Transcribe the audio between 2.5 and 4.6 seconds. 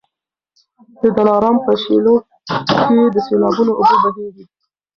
کي د سېلابونو اوبه بهیږي.